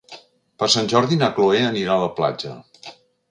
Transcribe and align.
Per 0.63 0.69
Sant 0.75 0.87
Jordi 0.93 1.19
na 1.19 1.29
Cloè 1.37 1.61
anirà 1.67 1.97
a 1.99 2.05
la 2.07 2.09
platja. 2.21 2.57